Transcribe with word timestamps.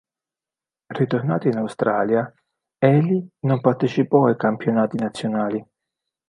Ritornato 0.95 1.47
in 1.47 1.57
Australia, 1.57 2.33
Healy 2.79 3.23
non 3.41 3.61
partecipò 3.61 4.25
ai 4.25 4.35
campionati 4.35 4.97
nazionali. 4.97 5.63